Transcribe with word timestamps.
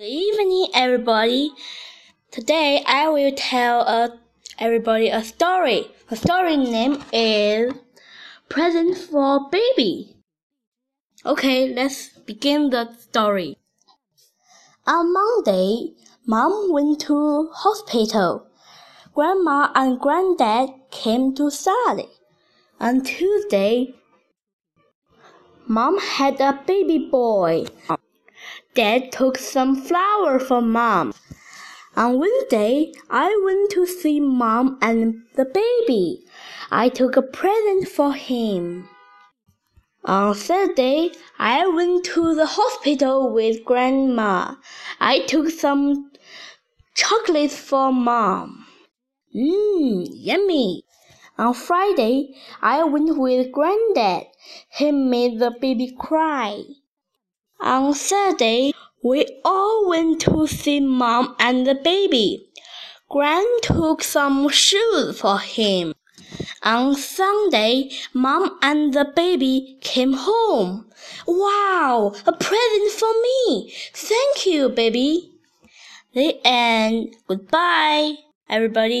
Good 0.00 0.06
evening, 0.06 0.68
everybody. 0.72 1.52
Today 2.30 2.82
I 2.86 3.10
will 3.10 3.34
tell 3.36 3.82
uh, 3.86 4.08
everybody 4.58 5.10
a 5.10 5.22
story. 5.22 5.88
The 6.08 6.16
story 6.16 6.56
name 6.56 7.04
is 7.12 7.74
Present 8.48 8.96
for 8.96 9.50
Baby. 9.50 10.16
Okay, 11.26 11.74
let's 11.74 12.08
begin 12.20 12.70
the 12.70 12.94
story. 12.94 13.58
On 14.86 15.12
Monday, 15.12 15.92
Mom 16.24 16.72
went 16.72 17.02
to 17.02 17.50
hospital. 17.52 18.46
Grandma 19.14 19.68
and 19.74 20.00
Granddad 20.00 20.70
came 20.90 21.34
to 21.34 21.50
study. 21.50 22.08
On 22.80 23.02
Tuesday, 23.02 23.92
Mom 25.68 25.98
had 25.98 26.40
a 26.40 26.58
baby 26.66 27.10
boy. 27.10 27.66
Dad 28.74 29.12
took 29.12 29.38
some 29.38 29.76
flower 29.76 30.38
for 30.38 30.62
Mom. 30.62 31.12
On 31.96 32.18
Wednesday, 32.18 32.92
I 33.10 33.40
went 33.44 33.70
to 33.72 33.86
see 33.86 34.20
Mom 34.20 34.78
and 34.80 35.22
the 35.34 35.44
baby. 35.44 36.24
I 36.70 36.88
took 36.88 37.16
a 37.16 37.22
present 37.22 37.88
for 37.88 38.12
him. 38.12 38.88
On 40.04 40.34
Thursday, 40.34 41.10
I 41.38 41.66
went 41.66 42.04
to 42.06 42.34
the 42.34 42.46
hospital 42.46 43.32
with 43.34 43.64
Grandma. 43.64 44.54
I 44.98 45.26
took 45.26 45.50
some 45.50 46.10
chocolates 46.94 47.56
for 47.56 47.92
Mom. 47.92 48.66
Mmm, 49.34 50.06
yummy. 50.10 50.84
On 51.38 51.54
Friday, 51.54 52.34
I 52.62 52.84
went 52.84 53.18
with 53.18 53.52
Granddad. 53.52 54.26
He 54.70 54.90
made 54.90 55.38
the 55.38 55.50
baby 55.60 55.94
cry. 55.98 56.62
On 57.62 57.94
Saturday, 57.94 58.72
we 59.02 59.26
all 59.44 59.88
went 59.88 60.20
to 60.22 60.46
see 60.46 60.80
Mom 60.80 61.36
and 61.38 61.66
the 61.66 61.74
baby. 61.74 62.48
Gran 63.10 63.44
took 63.62 64.02
some 64.02 64.48
shoes 64.48 65.20
for 65.20 65.38
him. 65.38 65.94
On 66.62 66.94
Sunday, 66.94 67.90
Mom 68.14 68.58
and 68.62 68.94
the 68.94 69.04
baby 69.04 69.78
came 69.80 70.14
home. 70.14 70.86
Wow, 71.26 72.14
a 72.26 72.32
present 72.32 72.90
for 72.92 73.12
me! 73.22 73.74
Thank 73.94 74.46
you, 74.46 74.68
baby. 74.68 75.32
The 76.14 76.40
end. 76.44 77.14
Goodbye, 77.28 78.14
everybody. 78.48 78.98